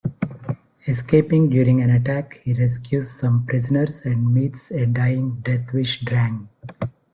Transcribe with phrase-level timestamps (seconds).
[0.87, 6.49] Escaping during an attack, he rescues some prisoners and meets a dying Deathwish Drang.